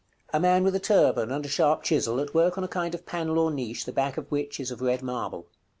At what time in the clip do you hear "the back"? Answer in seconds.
3.85-4.17